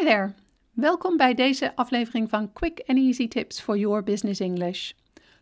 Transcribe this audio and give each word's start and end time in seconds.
Hi 0.00 0.06
there. 0.06 0.32
Welkom 0.72 1.16
bij 1.16 1.34
deze 1.34 1.76
aflevering 1.76 2.30
van 2.30 2.52
Quick 2.52 2.82
and 2.86 2.98
Easy 2.98 3.28
Tips 3.28 3.60
for 3.60 3.76
Your 3.78 4.02
Business 4.02 4.40
English. 4.40 4.92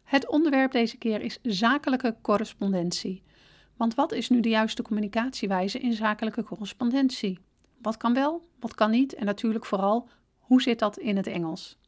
Het 0.04 0.28
onderwerp 0.28 0.72
deze 0.72 0.96
keer 0.96 1.20
is 1.20 1.38
zakelijke 1.42 2.16
correspondentie. 2.22 3.22
Want 3.76 3.94
wat 3.94 4.12
is 4.12 4.28
nu 4.28 4.40
de 4.40 4.48
juiste 4.48 4.82
communicatiewijze 4.82 5.78
in 5.78 5.92
zakelijke 5.92 6.44
correspondentie? 6.44 7.38
Wat 7.82 7.96
kan 7.96 8.14
wel, 8.14 8.42
wat 8.60 8.74
kan 8.74 8.90
niet 8.90 9.14
en 9.14 9.24
natuurlijk 9.24 9.64
vooral, 9.64 10.08
hoe 10.38 10.62
zit 10.62 10.78
dat 10.78 10.98
in 10.98 11.16
het 11.16 11.26
Engels? 11.26 11.78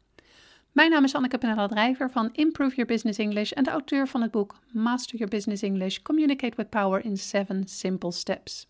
Mijn 0.72 0.90
naam 0.90 1.04
is 1.04 1.14
Anneke 1.14 1.38
Penella 1.38 1.66
Drijver 1.66 2.10
van 2.10 2.28
Improve 2.32 2.74
Your 2.74 2.90
Business 2.90 3.18
English 3.18 3.50
en 3.50 3.64
de 3.64 3.70
auteur 3.70 4.08
van 4.08 4.22
het 4.22 4.30
boek 4.30 4.58
Master 4.72 5.16
Your 5.18 5.32
Business 5.32 5.62
English: 5.62 5.98
Communicate 5.98 6.56
with 6.56 6.70
Power 6.70 7.04
in 7.04 7.16
7 7.16 7.68
Simple 7.68 8.12
Steps. 8.12 8.68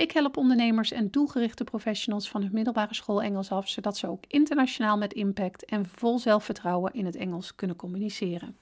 Ik 0.00 0.12
help 0.12 0.36
ondernemers 0.36 0.92
en 0.92 1.10
doelgerichte 1.10 1.64
professionals 1.64 2.28
van 2.28 2.42
hun 2.42 2.52
middelbare 2.52 2.94
school 2.94 3.22
Engels 3.22 3.50
af, 3.50 3.68
zodat 3.68 3.96
ze 3.96 4.08
ook 4.08 4.24
internationaal 4.28 4.98
met 4.98 5.12
impact 5.12 5.64
en 5.64 5.86
vol 5.86 6.18
zelfvertrouwen 6.18 6.92
in 6.92 7.04
het 7.04 7.16
Engels 7.16 7.54
kunnen 7.54 7.76
communiceren. 7.76 8.56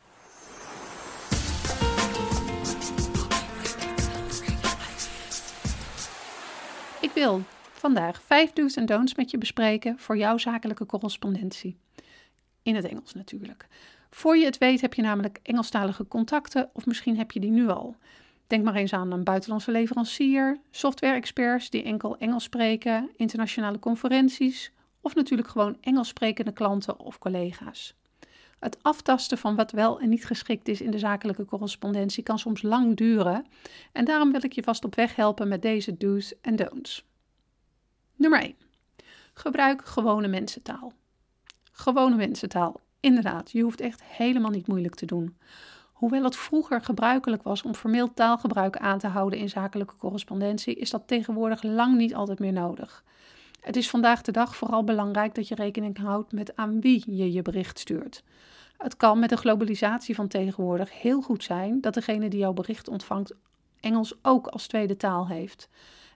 Ik 7.01 7.11
wil 7.15 7.43
vandaag 7.73 8.23
vijf 8.23 8.53
do's 8.53 8.77
en 8.77 8.87
don'ts 8.87 9.15
met 9.15 9.31
je 9.31 9.39
bespreken 9.39 9.98
voor 9.98 10.17
jouw 10.17 10.39
zakelijke 10.39 10.87
correspondentie. 10.87 11.77
In 12.62 12.75
het 12.75 12.84
Engels 12.84 13.15
natuurlijk. 13.15 13.67
Voor 14.11 14.37
je 14.37 14.45
het 14.45 14.59
weet 14.59 14.81
heb 14.81 14.95
je 14.95 15.03
namelijk 15.03 15.41
Engelstalige 15.43 16.09
contacten 16.09 16.70
of 16.73 16.87
misschien 16.87 17.17
heb 17.17 17.31
je 17.31 17.41
die 17.41 17.51
nu 17.51 17.69
al. 17.69 17.97
Denk 18.48 18.65
maar 18.65 18.75
eens 18.75 18.93
aan 18.93 19.12
een 19.12 19.25
buitenlandse 19.25 19.70
leverancier, 19.70 20.61
software-experts 20.70 21.70
die 21.70 21.83
enkel 21.83 22.16
Engels 22.16 22.45
spreken, 22.45 23.11
internationale 23.16 23.79
conferenties 23.79 24.73
of 25.01 25.15
natuurlijk 25.15 25.48
gewoon 25.48 25.77
Engels 25.80 26.09
sprekende 26.09 26.53
klanten 26.53 26.98
of 26.98 27.19
collega's. 27.19 27.95
Het 28.58 28.78
aftasten 28.83 29.39
van 29.39 29.56
wat 29.56 29.70
wel 29.70 30.00
en 30.00 30.08
niet 30.08 30.25
geschikt 30.25 30.69
is 30.69 30.81
in 30.81 30.91
de 30.91 30.98
zakelijke 30.98 31.45
correspondentie 31.45 32.23
kan 32.23 32.39
soms 32.39 32.62
lang 32.62 32.97
duren 32.97 33.47
en 33.92 34.05
daarom 34.05 34.33
wil 34.33 34.45
ik 34.45 34.53
je 34.53 34.62
vast 34.62 34.84
op 34.84 34.95
weg 34.95 35.17
helpen 35.17 35.48
met 35.48 35.62
deze 35.62 35.97
do's 35.97 36.34
en 36.41 36.56
don'ts. 36.56 37.05
Nummer 38.17 38.41
1. 38.41 38.55
Gebruik 39.34 39.86
gewone 39.86 40.28
mensentaal. 40.28 40.92
Gewone 41.73 42.17
mensentaal. 42.17 42.80
Inderdaad, 43.01 43.51
je 43.51 43.62
hoeft 43.62 43.80
echt 43.80 44.03
helemaal 44.03 44.51
niet 44.51 44.67
moeilijk 44.67 44.95
te 44.95 45.06
doen. 45.06 45.36
Hoewel 45.99 46.25
het 46.25 46.37
vroeger 46.37 46.81
gebruikelijk 46.81 47.43
was 47.43 47.63
om 47.63 47.75
formeel 47.75 48.15
taalgebruik 48.15 48.77
aan 48.77 48.99
te 48.99 49.07
houden 49.07 49.39
in 49.39 49.49
zakelijke 49.49 49.97
correspondentie, 49.97 50.75
is 50.75 50.91
dat 50.91 51.03
tegenwoordig 51.07 51.63
lang 51.63 51.97
niet 51.97 52.15
altijd 52.15 52.39
meer 52.39 52.53
nodig. 52.53 53.05
Het 53.61 53.77
is 53.77 53.91
vandaag 53.91 54.23
de 54.23 54.33
dag 54.33 54.57
vooral 54.57 54.85
belangrijk 54.85 55.35
dat 55.35 55.49
je 55.49 55.55
rekening 55.55 55.99
houdt 55.99 56.33
met 56.33 56.57
aan 56.57 56.81
wie 56.81 57.03
je 57.07 57.33
je 57.33 57.43
bericht 57.43 57.79
stuurt. 57.79 58.23
Het 58.77 58.97
kan 58.97 59.19
met 59.19 59.29
de 59.29 59.37
globalisatie 59.37 60.15
van 60.15 60.29
tegenwoordig 60.29 61.01
heel 61.01 61.21
goed 61.21 61.45
zijn 61.45 61.81
dat 61.81 61.95
degene 61.95 62.29
die 62.29 62.39
jouw 62.39 62.53
bericht 62.53 62.89
ontvangt 62.89 63.35
Engels 63.81 64.15
ook 64.23 64.47
als 64.47 64.67
tweede 64.67 64.97
taal 64.97 65.29
heeft. 65.29 65.69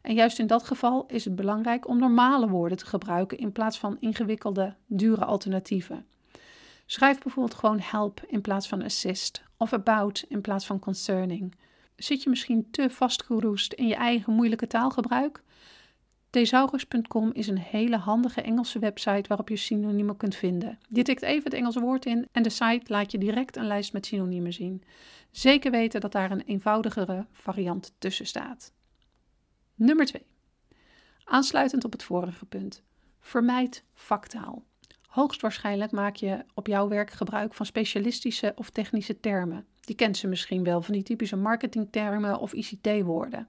En 0.03 0.15
juist 0.15 0.39
in 0.39 0.47
dat 0.47 0.63
geval 0.63 1.05
is 1.09 1.25
het 1.25 1.37
belangrijk 1.37 1.89
om 1.89 1.99
normale 1.99 2.49
woorden 2.49 2.79
te 2.79 2.87
gebruiken 2.87 3.39
in 3.39 3.53
plaats 3.53 3.79
van 3.79 3.97
ingewikkelde, 4.01 4.75
dure 4.87 5.25
alternatieven. 5.25 6.07
Schrijf 6.93 7.19
bijvoorbeeld 7.19 7.59
gewoon 7.59 7.81
help 7.81 8.23
in 8.27 8.41
plaats 8.41 8.69
van 8.69 8.83
assist 8.83 9.43
of 9.57 9.73
about 9.73 10.25
in 10.29 10.41
plaats 10.41 10.67
van 10.67 10.79
concerning. 10.79 11.55
Zit 11.97 12.23
je 12.23 12.31
misschien 12.31 12.71
te 12.71 12.91
vastgeroest 12.91 13.73
in 13.73 13.87
je 13.87 13.95
eigen 13.95 14.33
moeilijke 14.33 14.67
taalgebruik? 14.67 15.43
Thesaurus.com 16.31 17.31
is 17.33 17.47
een 17.47 17.59
hele 17.59 17.97
handige 17.97 18.43
Engelse 18.43 18.79
website 18.79 19.29
waarop 19.29 19.49
je 19.49 19.57
synoniemen 19.57 20.17
kunt 20.17 20.35
vinden. 20.35 20.79
Je 20.89 21.03
tikt 21.03 21.23
even 21.23 21.45
het 21.45 21.55
Engelse 21.55 21.81
woord 21.81 22.07
in 22.07 22.29
en 22.33 22.43
de 22.43 22.51
site 22.51 22.93
laat 22.93 23.13
je 23.13 23.19
direct 23.19 23.57
een 23.57 23.67
lijst 23.67 23.93
met 23.93 24.07
synoniemen 24.07 24.53
zien. 24.53 24.83
Zeker 25.31 25.71
weten 25.71 26.01
dat 26.01 26.13
daar 26.13 26.31
een 26.31 26.43
eenvoudigere 26.43 27.27
variant 27.31 27.95
tussen 27.99 28.27
staat. 28.27 28.73
Nummer 29.75 30.07
2. 30.07 30.23
Aansluitend 31.25 31.85
op 31.85 31.93
het 31.93 32.03
vorige 32.03 32.47
punt. 32.47 32.83
Vermijd 33.21 33.85
vaktaal. 33.95 34.65
Hoogstwaarschijnlijk 35.13 35.91
maak 35.91 36.17
je 36.17 36.45
op 36.55 36.67
jouw 36.67 36.89
werk 36.89 37.11
gebruik 37.11 37.55
van 37.55 37.67
specialistische 37.67 38.53
of 38.57 38.71
technische 38.71 39.21
termen. 39.21 39.65
Je 39.81 39.95
kent 39.95 40.17
ze 40.17 40.27
misschien 40.27 40.65
wel 40.65 40.83
van 40.83 40.95
die 40.95 41.03
typische 41.03 41.37
marketingtermen 41.37 42.39
of 42.39 42.53
ICT-woorden. 42.53 43.49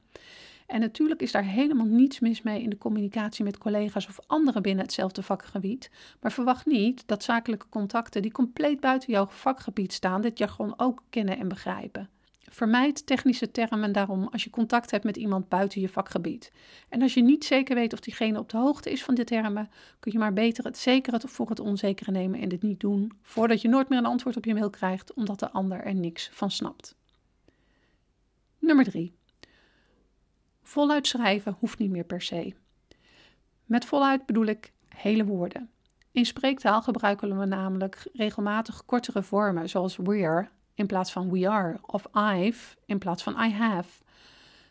En 0.68 0.80
natuurlijk 0.80 1.22
is 1.22 1.32
daar 1.32 1.44
helemaal 1.44 1.86
niets 1.86 2.20
mis 2.20 2.42
mee 2.42 2.62
in 2.62 2.70
de 2.70 2.78
communicatie 2.78 3.44
met 3.44 3.58
collega's 3.58 4.08
of 4.08 4.20
anderen 4.28 4.62
binnen 4.62 4.84
hetzelfde 4.84 5.24
vakgebied. 5.24 5.92
Maar 6.22 6.32
verwacht 6.32 6.66
niet 6.66 7.04
dat 7.06 7.24
zakelijke 7.24 7.70
contacten 7.70 8.22
die 8.22 8.32
compleet 8.32 8.80
buiten 8.80 9.12
jouw 9.14 9.26
vakgebied 9.26 9.94
staan, 9.94 10.22
dit 10.22 10.38
jargon 10.38 10.80
ook 10.80 11.04
kennen 11.10 11.38
en 11.40 11.48
begrijpen. 11.48 12.10
Vermijd 12.54 13.06
technische 13.06 13.52
termen 13.52 13.92
daarom 13.92 14.28
als 14.32 14.44
je 14.44 14.50
contact 14.50 14.92
hebt 14.92 15.04
met 15.04 15.18
iemand 15.18 15.50
buiten 15.50 15.82
je 15.82 15.90
vakgebied. 15.90 16.52
En 16.90 17.02
als 17.02 17.14
je 17.14 17.22
niet 17.22 17.46
zeker 17.46 17.76
weet 17.76 17.94
of 17.94 18.00
diegene 18.00 18.40
op 18.40 18.50
de 18.50 18.58
hoogte 18.58 18.92
is 18.92 19.04
van 19.04 19.16
de 19.16 19.24
termen, 19.24 19.70
kun 20.00 20.12
je 20.12 20.18
maar 20.18 20.34
beter 20.34 20.64
het 20.64 20.78
zekere 20.78 21.20
voor 21.26 21.50
het 21.50 21.60
onzekere 21.60 22.12
nemen 22.12 22.40
en 22.40 22.50
dit 22.50 22.62
niet 22.62 22.80
doen, 22.80 23.12
voordat 23.22 23.62
je 23.62 23.68
nooit 23.68 23.90
meer 23.90 23.98
een 23.98 24.06
antwoord 24.06 24.38
op 24.38 24.46
je 24.46 24.54
mail 24.54 24.70
krijgt, 24.70 25.14
omdat 25.14 25.40
de 25.40 25.52
ander 25.52 25.84
er 25.84 25.96
niks 25.96 26.30
van 26.34 26.52
snapt. 26.52 26.96
Nummer 28.60 28.86
3. 28.86 29.14
Voluit 30.62 31.08
schrijven 31.08 31.56
hoeft 31.60 31.80
niet 31.80 31.92
meer 31.92 32.06
per 32.06 32.22
se. 32.22 32.54
Met 33.66 33.86
voluit 33.86 34.26
bedoel 34.26 34.46
ik 34.46 34.72
hele 34.88 35.26
woorden. 35.26 35.70
In 36.12 36.26
spreektaal 36.26 36.82
gebruiken 36.82 37.40
we 37.40 37.46
namelijk 37.46 38.08
regelmatig 38.14 38.86
kortere 38.86 39.24
vormen, 39.24 39.70
zoals 39.70 39.98
we're 39.98 40.50
in 40.74 40.86
plaats 40.86 41.12
van 41.12 41.32
we 41.32 41.50
are 41.50 41.80
of 41.82 42.08
I've 42.16 42.76
in 42.86 42.98
plaats 42.98 43.24
van 43.24 43.34
I 43.46 43.52
have. 43.52 44.04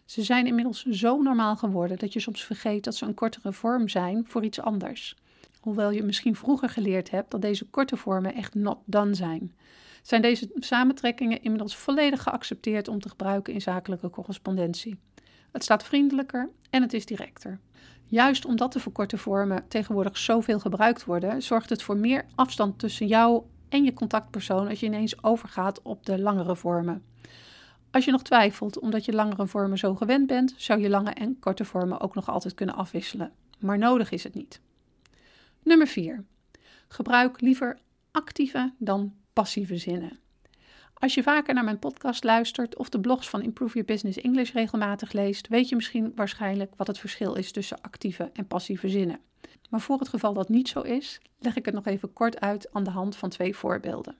Ze 0.05 0.23
zijn 0.23 0.47
inmiddels 0.47 0.85
zo 0.85 1.23
normaal 1.23 1.57
geworden 1.57 1.99
dat 1.99 2.13
je 2.13 2.21
soms 2.21 2.45
vergeet 2.45 2.85
dat 2.85 2.95
ze 2.95 3.07
een 3.07 3.15
kortere 3.15 3.53
vorm 3.53 3.89
zijn 3.89 4.25
voor 4.27 4.45
iets 4.45 4.61
anders. 4.61 5.17
Hoewel 5.61 5.91
je 5.91 6.03
misschien 6.03 6.37
vroeger 6.37 6.69
geleerd 6.69 7.11
hebt 7.11 7.31
dat 7.31 7.43
deze 7.43 7.65
korte 7.65 7.97
vormen 7.97 8.35
echt 8.35 8.55
not 8.55 8.79
done 8.85 9.15
zijn. 9.15 9.55
Zijn 10.03 10.23
deze 10.23 10.51
samentrekkingen 10.55 11.43
inmiddels 11.43 11.77
volledig 11.77 12.23
geaccepteerd 12.23 12.89
om 12.89 13.01
te 13.01 13.09
gebruiken 13.09 13.53
in 13.53 13.61
zakelijke 13.61 14.11
correspondentie. 14.11 14.99
Het 15.53 15.63
staat 15.63 15.84
vriendelijker 15.84 16.51
en 16.71 16.83
het 16.83 16.93
is 16.93 17.07
directer. 17.07 17.61
Juist 18.07 18.45
omdat 18.45 18.73
de 18.73 18.81
verkorte 18.81 19.19
vormen 19.19 19.65
tegenwoordig 19.69 20.19
zoveel 20.19 20.61
gebruikt 20.61 21.05
worden, 21.05 21.43
zorgt 21.43 21.71
het 21.71 21.83
voor 21.83 21.97
meer 21.97 22.25
afstand 22.34 22.79
tussen 22.79 23.07
jou 23.07 23.43
en 23.72 23.84
je 23.84 23.93
contactpersoon 23.93 24.69
als 24.69 24.81
je 24.81 24.87
ineens 24.87 25.22
overgaat 25.22 25.83
op 25.83 26.06
de 26.06 26.19
langere 26.19 26.56
vormen. 26.56 27.05
Als 27.91 28.05
je 28.05 28.10
nog 28.10 28.22
twijfelt 28.22 28.78
omdat 28.78 29.05
je 29.05 29.12
langere 29.12 29.47
vormen 29.47 29.78
zo 29.78 29.94
gewend 29.94 30.27
bent, 30.27 30.55
zou 30.56 30.81
je 30.81 30.88
lange 30.88 31.10
en 31.10 31.38
korte 31.41 31.65
vormen 31.65 32.00
ook 32.00 32.15
nog 32.15 32.28
altijd 32.28 32.55
kunnen 32.55 32.75
afwisselen. 32.75 33.33
Maar 33.59 33.78
nodig 33.78 34.10
is 34.10 34.25
het 34.25 34.34
niet. 34.34 34.60
Nummer 35.62 35.87
4. 35.87 36.25
Gebruik 36.88 37.41
liever 37.41 37.78
actieve 38.10 38.72
dan 38.78 39.15
passieve 39.33 39.77
zinnen. 39.77 40.19
Als 41.03 41.15
je 41.15 41.23
vaker 41.23 41.55
naar 41.55 41.65
mijn 41.65 41.79
podcast 41.79 42.25
luistert 42.25 42.77
of 42.77 42.89
de 42.89 43.01
blogs 43.01 43.29
van 43.29 43.43
Improve 43.43 43.73
Your 43.73 43.89
Business 43.89 44.21
English 44.21 44.53
regelmatig 44.53 45.13
leest, 45.13 45.49
weet 45.49 45.69
je 45.69 45.75
misschien 45.75 46.13
waarschijnlijk 46.15 46.73
wat 46.77 46.87
het 46.87 46.99
verschil 46.99 47.35
is 47.35 47.53
tussen 47.53 47.81
actieve 47.81 48.31
en 48.33 48.47
passieve 48.47 48.89
zinnen. 48.89 49.21
Maar 49.71 49.81
voor 49.81 49.99
het 49.99 50.09
geval 50.09 50.33
dat 50.33 50.49
niet 50.49 50.69
zo 50.69 50.81
is, 50.81 51.21
leg 51.39 51.57
ik 51.57 51.65
het 51.65 51.75
nog 51.75 51.87
even 51.87 52.13
kort 52.13 52.41
uit 52.41 52.73
aan 52.73 52.85
de 52.85 52.91
hand 52.91 53.17
van 53.17 53.29
twee 53.29 53.57
voorbeelden. 53.57 54.17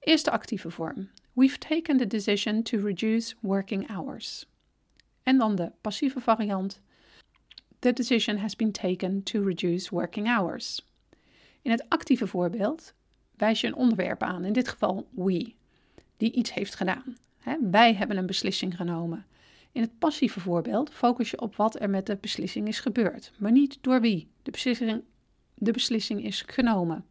Eerst 0.00 0.24
de 0.24 0.30
actieve 0.30 0.70
vorm. 0.70 1.10
We've 1.32 1.58
taken 1.58 1.96
the 1.96 2.06
decision 2.06 2.62
to 2.62 2.78
reduce 2.78 3.34
working 3.40 3.88
hours. 3.88 4.48
En 5.22 5.38
dan 5.38 5.54
de 5.54 5.72
passieve 5.80 6.20
variant. 6.20 6.80
The 7.78 7.92
decision 7.92 8.36
has 8.36 8.56
been 8.56 8.72
taken 8.72 9.22
to 9.22 9.42
reduce 9.42 9.90
working 9.90 10.26
hours. 10.26 10.86
In 11.62 11.70
het 11.70 11.88
actieve 11.88 12.26
voorbeeld 12.26 12.94
wijs 13.36 13.60
je 13.60 13.66
een 13.66 13.74
onderwerp 13.74 14.22
aan, 14.22 14.44
in 14.44 14.52
dit 14.52 14.68
geval 14.68 15.08
we, 15.10 15.54
die 16.16 16.32
iets 16.32 16.54
heeft 16.54 16.74
gedaan. 16.74 17.16
wij 17.60 17.94
hebben 17.94 18.16
een 18.16 18.26
beslissing 18.26 18.76
genomen. 18.76 19.26
In 19.72 19.82
het 19.82 19.98
passieve 19.98 20.40
voorbeeld 20.40 20.90
focus 20.90 21.30
je 21.30 21.40
op 21.40 21.56
wat 21.56 21.80
er 21.80 21.90
met 21.90 22.06
de 22.06 22.16
beslissing 22.20 22.68
is 22.68 22.80
gebeurd, 22.80 23.32
maar 23.38 23.52
niet 23.52 23.78
door 23.80 24.00
wie 24.00 24.28
de 24.42 24.50
beslissing, 24.50 25.02
de 25.54 25.72
beslissing 25.72 26.24
is 26.24 26.42
genomen. 26.46 27.04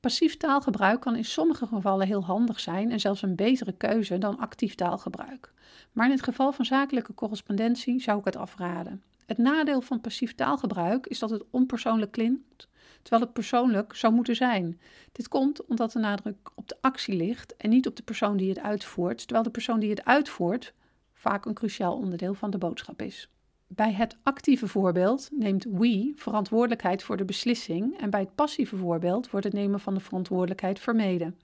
Passief 0.00 0.36
taalgebruik 0.36 1.00
kan 1.00 1.16
in 1.16 1.24
sommige 1.24 1.66
gevallen 1.66 2.06
heel 2.06 2.24
handig 2.24 2.60
zijn 2.60 2.90
en 2.90 3.00
zelfs 3.00 3.22
een 3.22 3.34
betere 3.34 3.72
keuze 3.72 4.18
dan 4.18 4.38
actief 4.38 4.74
taalgebruik. 4.74 5.52
Maar 5.92 6.06
in 6.06 6.12
het 6.12 6.22
geval 6.22 6.52
van 6.52 6.64
zakelijke 6.64 7.14
correspondentie 7.14 8.00
zou 8.00 8.18
ik 8.18 8.24
het 8.24 8.36
afraden. 8.36 9.02
Het 9.26 9.38
nadeel 9.38 9.80
van 9.80 10.00
passief 10.00 10.34
taalgebruik 10.34 11.06
is 11.06 11.18
dat 11.18 11.30
het 11.30 11.44
onpersoonlijk 11.50 12.12
klinkt, 12.12 12.68
terwijl 13.02 13.22
het 13.22 13.32
persoonlijk 13.32 13.94
zou 13.94 14.14
moeten 14.14 14.36
zijn. 14.36 14.80
Dit 15.12 15.28
komt 15.28 15.64
omdat 15.64 15.92
de 15.92 15.98
nadruk 15.98 16.50
op 16.54 16.68
de 16.68 16.76
actie 16.80 17.16
ligt 17.16 17.56
en 17.56 17.70
niet 17.70 17.86
op 17.86 17.96
de 17.96 18.02
persoon 18.02 18.36
die 18.36 18.48
het 18.48 18.60
uitvoert, 18.60 19.18
terwijl 19.18 19.42
de 19.42 19.50
persoon 19.50 19.80
die 19.80 19.90
het 19.90 20.04
uitvoert 20.04 20.74
vaak 21.12 21.44
een 21.44 21.54
cruciaal 21.54 21.96
onderdeel 21.96 22.34
van 22.34 22.50
de 22.50 22.58
boodschap 22.58 23.02
is. 23.02 23.28
Bij 23.66 23.92
het 23.92 24.16
actieve 24.22 24.68
voorbeeld 24.68 25.28
neemt 25.32 25.64
we 25.64 26.12
verantwoordelijkheid 26.16 27.02
voor 27.02 27.16
de 27.16 27.24
beslissing 27.24 28.00
en 28.00 28.10
bij 28.10 28.20
het 28.20 28.34
passieve 28.34 28.76
voorbeeld 28.76 29.30
wordt 29.30 29.46
het 29.46 29.54
nemen 29.54 29.80
van 29.80 29.94
de 29.94 30.00
verantwoordelijkheid 30.00 30.78
vermeden. 30.78 31.38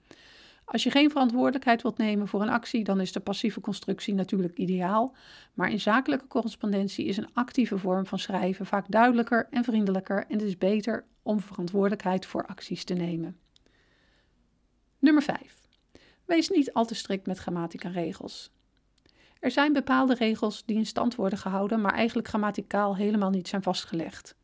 Als 0.71 0.83
je 0.83 0.91
geen 0.91 1.09
verantwoordelijkheid 1.09 1.81
wilt 1.81 1.97
nemen 1.97 2.27
voor 2.27 2.41
een 2.41 2.49
actie, 2.49 2.83
dan 2.83 2.99
is 2.99 3.11
de 3.11 3.19
passieve 3.19 3.61
constructie 3.61 4.13
natuurlijk 4.13 4.57
ideaal. 4.57 5.15
Maar 5.53 5.71
in 5.71 5.79
zakelijke 5.79 6.27
correspondentie 6.27 7.05
is 7.05 7.17
een 7.17 7.33
actieve 7.33 7.77
vorm 7.77 8.05
van 8.05 8.19
schrijven 8.19 8.65
vaak 8.65 8.85
duidelijker 8.87 9.47
en 9.49 9.63
vriendelijker 9.63 10.25
en 10.27 10.37
het 10.37 10.47
is 10.47 10.57
beter 10.57 11.05
om 11.21 11.39
verantwoordelijkheid 11.39 12.25
voor 12.25 12.45
acties 12.45 12.83
te 12.83 12.93
nemen. 12.93 13.37
Nummer 14.99 15.23
5. 15.23 15.61
Wees 16.25 16.49
niet 16.49 16.73
al 16.73 16.85
te 16.85 16.95
strikt 16.95 17.27
met 17.27 17.37
grammatica 17.37 17.89
regels. 17.89 18.51
Er 19.39 19.51
zijn 19.51 19.73
bepaalde 19.73 20.13
regels 20.13 20.65
die 20.65 20.77
in 20.77 20.85
stand 20.85 21.15
worden 21.15 21.39
gehouden, 21.39 21.81
maar 21.81 21.93
eigenlijk 21.93 22.27
grammaticaal 22.27 22.95
helemaal 22.95 23.29
niet 23.29 23.47
zijn 23.47 23.63
vastgelegd. 23.63 24.35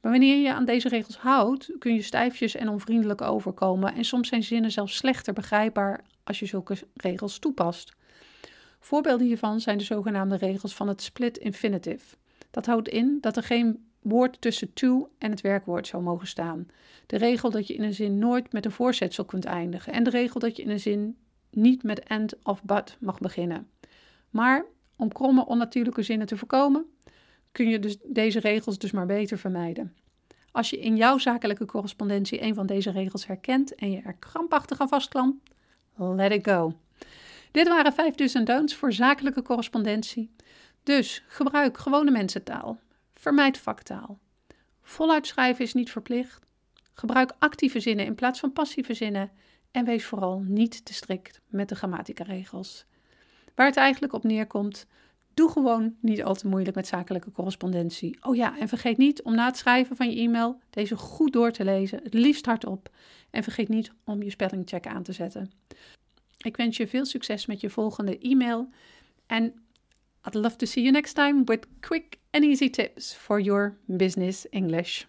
Maar 0.00 0.10
wanneer 0.12 0.42
je 0.42 0.54
aan 0.54 0.64
deze 0.64 0.88
regels 0.88 1.16
houdt, 1.16 1.70
kun 1.78 1.94
je 1.94 2.02
stijfjes 2.02 2.54
en 2.54 2.68
onvriendelijk 2.68 3.20
overkomen 3.20 3.94
en 3.94 4.04
soms 4.04 4.28
zijn 4.28 4.42
zinnen 4.42 4.70
zelfs 4.70 4.96
slechter 4.96 5.32
begrijpbaar 5.32 6.04
als 6.24 6.38
je 6.38 6.46
zulke 6.46 6.76
regels 6.94 7.38
toepast. 7.38 7.94
Voorbeelden 8.80 9.26
hiervan 9.26 9.60
zijn 9.60 9.78
de 9.78 9.84
zogenaamde 9.84 10.36
regels 10.36 10.74
van 10.74 10.88
het 10.88 11.02
split 11.02 11.38
infinitive. 11.38 12.16
Dat 12.50 12.66
houdt 12.66 12.88
in 12.88 13.18
dat 13.20 13.36
er 13.36 13.42
geen 13.42 13.86
woord 14.02 14.40
tussen 14.40 14.72
to 14.72 15.10
en 15.18 15.30
het 15.30 15.40
werkwoord 15.40 15.86
zou 15.86 16.02
mogen 16.02 16.26
staan. 16.26 16.66
De 17.06 17.16
regel 17.16 17.50
dat 17.50 17.66
je 17.66 17.74
in 17.74 17.82
een 17.82 17.94
zin 17.94 18.18
nooit 18.18 18.52
met 18.52 18.64
een 18.64 18.70
voorzetsel 18.70 19.24
kunt 19.24 19.44
eindigen 19.44 19.92
en 19.92 20.04
de 20.04 20.10
regel 20.10 20.40
dat 20.40 20.56
je 20.56 20.62
in 20.62 20.70
een 20.70 20.80
zin 20.80 21.16
niet 21.50 21.82
met 21.82 22.08
and 22.08 22.34
of 22.42 22.64
but 22.64 22.96
mag 23.00 23.18
beginnen. 23.18 23.68
Maar 24.30 24.64
om 24.96 25.12
kromme, 25.12 25.46
onnatuurlijke 25.46 26.02
zinnen 26.02 26.26
te 26.26 26.36
voorkomen, 26.36 26.86
kun 27.56 27.68
je 27.68 27.78
dus 27.78 27.96
deze 28.04 28.40
regels 28.40 28.78
dus 28.78 28.90
maar 28.90 29.06
beter 29.06 29.38
vermijden. 29.38 29.96
Als 30.50 30.70
je 30.70 30.78
in 30.78 30.96
jouw 30.96 31.18
zakelijke 31.18 31.64
correspondentie 31.64 32.42
een 32.42 32.54
van 32.54 32.66
deze 32.66 32.90
regels 32.90 33.26
herkent 33.26 33.74
en 33.74 33.90
je 33.90 34.00
er 34.04 34.14
krampachtig 34.14 34.80
aan 34.80 34.88
vastklampt, 34.88 35.50
let 35.94 36.32
it 36.32 36.46
go. 36.48 36.72
Dit 37.50 37.68
waren 37.68 37.92
vijf 37.92 38.14
do's 38.14 38.34
en 38.34 38.44
don'ts 38.44 38.74
voor 38.74 38.92
zakelijke 38.92 39.42
correspondentie. 39.42 40.30
Dus 40.82 41.24
gebruik 41.26 41.78
gewone 41.78 42.10
mensentaal. 42.10 42.78
Vermijd 43.14 43.58
vaktaal. 43.58 44.18
Voluit 44.82 45.26
schrijven 45.26 45.64
is 45.64 45.74
niet 45.74 45.90
verplicht. 45.90 46.46
Gebruik 46.92 47.32
actieve 47.38 47.80
zinnen 47.80 48.06
in 48.06 48.14
plaats 48.14 48.40
van 48.40 48.52
passieve 48.52 48.94
zinnen. 48.94 49.30
En 49.70 49.84
wees 49.84 50.04
vooral 50.04 50.40
niet 50.40 50.84
te 50.84 50.94
strikt 50.94 51.40
met 51.46 51.68
de 51.68 51.74
grammatica-regels. 51.74 52.86
Waar 53.54 53.66
het 53.66 53.76
eigenlijk 53.76 54.12
op 54.12 54.24
neerkomt, 54.24 54.86
doe 55.36 55.50
gewoon 55.50 55.94
niet 56.00 56.22
al 56.22 56.34
te 56.34 56.48
moeilijk 56.48 56.76
met 56.76 56.86
zakelijke 56.86 57.32
correspondentie. 57.32 58.18
Oh 58.22 58.36
ja, 58.36 58.58
en 58.58 58.68
vergeet 58.68 58.96
niet 58.96 59.22
om 59.22 59.34
na 59.34 59.46
het 59.46 59.56
schrijven 59.56 59.96
van 59.96 60.10
je 60.10 60.20
e-mail 60.20 60.60
deze 60.70 60.96
goed 60.96 61.32
door 61.32 61.50
te 61.50 61.64
lezen, 61.64 62.00
het 62.02 62.14
liefst 62.14 62.46
hardop. 62.46 62.90
En 63.30 63.42
vergeet 63.42 63.68
niet 63.68 63.92
om 64.04 64.22
je 64.22 64.30
spellingcheck 64.30 64.86
aan 64.86 65.02
te 65.02 65.12
zetten. 65.12 65.50
Ik 66.38 66.56
wens 66.56 66.76
je 66.76 66.88
veel 66.88 67.04
succes 67.04 67.46
met 67.46 67.60
je 67.60 67.70
volgende 67.70 68.18
e-mail. 68.18 68.68
En 69.26 69.54
I'd 70.26 70.34
love 70.34 70.56
to 70.56 70.66
see 70.66 70.82
you 70.82 70.94
next 70.94 71.14
time 71.14 71.44
with 71.44 71.66
quick 71.80 72.18
and 72.30 72.44
easy 72.44 72.70
tips 72.70 73.14
for 73.14 73.40
your 73.40 73.76
business 73.86 74.48
English. 74.48 75.04